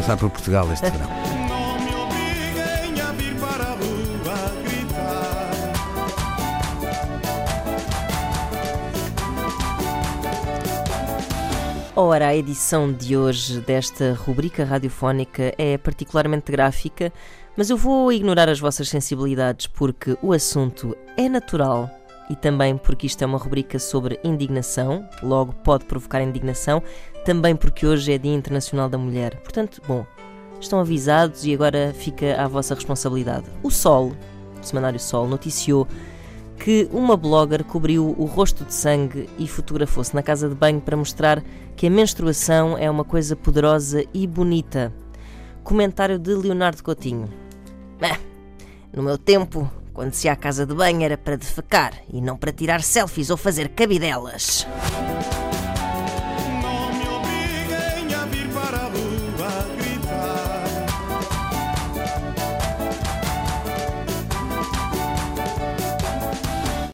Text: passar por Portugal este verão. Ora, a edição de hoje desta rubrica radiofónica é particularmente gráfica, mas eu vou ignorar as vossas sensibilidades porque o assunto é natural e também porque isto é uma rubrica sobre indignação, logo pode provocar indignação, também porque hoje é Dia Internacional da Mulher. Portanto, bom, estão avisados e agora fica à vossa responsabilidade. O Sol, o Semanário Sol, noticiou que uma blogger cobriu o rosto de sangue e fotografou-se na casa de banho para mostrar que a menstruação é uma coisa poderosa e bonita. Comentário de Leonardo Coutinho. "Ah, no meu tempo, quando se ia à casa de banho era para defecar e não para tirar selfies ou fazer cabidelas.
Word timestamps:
passar 0.00 0.16
por 0.16 0.30
Portugal 0.30 0.72
este 0.72 0.88
verão. 0.88 1.10
Ora, 11.94 12.28
a 12.28 12.34
edição 12.34 12.90
de 12.90 13.14
hoje 13.14 13.60
desta 13.60 14.14
rubrica 14.14 14.64
radiofónica 14.64 15.52
é 15.58 15.76
particularmente 15.76 16.50
gráfica, 16.50 17.12
mas 17.54 17.68
eu 17.68 17.76
vou 17.76 18.10
ignorar 18.10 18.48
as 18.48 18.58
vossas 18.58 18.88
sensibilidades 18.88 19.66
porque 19.66 20.16
o 20.22 20.32
assunto 20.32 20.96
é 21.14 21.28
natural 21.28 21.99
e 22.30 22.36
também 22.36 22.76
porque 22.76 23.08
isto 23.08 23.20
é 23.22 23.26
uma 23.26 23.36
rubrica 23.36 23.76
sobre 23.80 24.20
indignação, 24.22 25.04
logo 25.20 25.52
pode 25.52 25.84
provocar 25.84 26.22
indignação, 26.22 26.80
também 27.24 27.56
porque 27.56 27.84
hoje 27.84 28.12
é 28.12 28.18
Dia 28.18 28.32
Internacional 28.32 28.88
da 28.88 28.96
Mulher. 28.96 29.40
Portanto, 29.40 29.82
bom, 29.86 30.06
estão 30.60 30.78
avisados 30.78 31.44
e 31.44 31.52
agora 31.52 31.92
fica 31.92 32.40
à 32.40 32.46
vossa 32.46 32.72
responsabilidade. 32.72 33.46
O 33.64 33.70
Sol, 33.70 34.12
o 34.62 34.64
Semanário 34.64 35.00
Sol, 35.00 35.26
noticiou 35.26 35.88
que 36.56 36.88
uma 36.92 37.16
blogger 37.16 37.64
cobriu 37.64 38.14
o 38.16 38.26
rosto 38.26 38.64
de 38.64 38.74
sangue 38.74 39.28
e 39.36 39.48
fotografou-se 39.48 40.14
na 40.14 40.22
casa 40.22 40.48
de 40.48 40.54
banho 40.54 40.80
para 40.80 40.96
mostrar 40.96 41.42
que 41.74 41.88
a 41.88 41.90
menstruação 41.90 42.78
é 42.78 42.88
uma 42.88 43.04
coisa 43.04 43.34
poderosa 43.34 44.04
e 44.14 44.24
bonita. 44.24 44.92
Comentário 45.64 46.16
de 46.16 46.32
Leonardo 46.32 46.82
Coutinho. 46.84 47.28
"Ah, 48.00 48.18
no 48.92 49.02
meu 49.02 49.18
tempo, 49.18 49.68
quando 50.00 50.14
se 50.14 50.28
ia 50.28 50.32
à 50.32 50.36
casa 50.36 50.64
de 50.64 50.74
banho 50.74 51.02
era 51.02 51.18
para 51.18 51.36
defecar 51.36 51.92
e 52.10 52.22
não 52.22 52.34
para 52.34 52.50
tirar 52.50 52.82
selfies 52.82 53.28
ou 53.28 53.36
fazer 53.36 53.68
cabidelas. 53.68 54.66